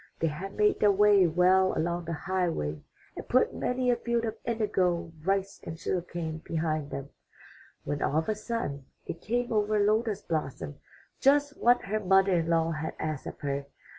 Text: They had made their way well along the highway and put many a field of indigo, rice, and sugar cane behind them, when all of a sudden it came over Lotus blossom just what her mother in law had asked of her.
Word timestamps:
They 0.19 0.29
had 0.29 0.55
made 0.55 0.79
their 0.79 0.91
way 0.91 1.27
well 1.27 1.77
along 1.77 2.05
the 2.05 2.13
highway 2.13 2.81
and 3.15 3.27
put 3.29 3.53
many 3.53 3.91
a 3.91 3.95
field 3.95 4.25
of 4.25 4.35
indigo, 4.45 5.13
rice, 5.23 5.61
and 5.63 5.77
sugar 5.77 6.01
cane 6.01 6.39
behind 6.43 6.89
them, 6.89 7.11
when 7.83 8.01
all 8.01 8.17
of 8.17 8.27
a 8.27 8.33
sudden 8.33 8.85
it 9.05 9.21
came 9.21 9.53
over 9.53 9.77
Lotus 9.79 10.23
blossom 10.23 10.79
just 11.19 11.55
what 11.55 11.83
her 11.83 11.99
mother 11.99 12.33
in 12.33 12.47
law 12.49 12.71
had 12.71 12.95
asked 12.97 13.27
of 13.27 13.41
her. 13.41 13.67